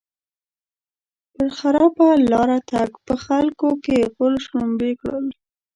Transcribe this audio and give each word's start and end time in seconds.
پر 1.33 1.47
خراپه 1.57 2.07
لاره 2.31 2.59
تګ؛ 2.71 2.91
په 3.05 3.13
خلګو 3.23 3.71
کې 3.85 3.97
غول 4.13 4.35
شلومبی 4.45 4.91
کړل. 5.01 5.25